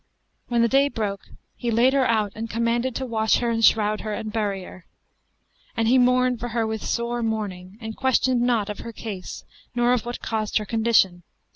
When 0.47 0.63
the 0.63 0.67
day 0.67 0.89
broke, 0.89 1.25
he 1.55 1.69
laid 1.69 1.93
her 1.93 2.07
out 2.07 2.31
and 2.33 2.49
commanded 2.49 2.95
to 2.95 3.05
wash 3.05 3.35
her 3.37 3.51
and 3.51 3.63
shroud 3.63 4.01
her 4.01 4.15
and 4.15 4.33
bury 4.33 4.63
her. 4.63 4.87
And 5.77 5.87
he 5.87 5.99
mourned 5.99 6.39
for 6.39 6.47
her 6.47 6.65
with 6.65 6.83
sore 6.83 7.21
mourning, 7.21 7.77
and 7.79 7.95
questioned 7.95 8.41
not 8.41 8.67
of 8.67 8.79
her 8.79 8.93
case 8.93 9.43
nor 9.75 9.93
of 9.93 10.03
what 10.07 10.19
caused 10.19 10.57
her 10.57 10.65
condition. 10.65 11.21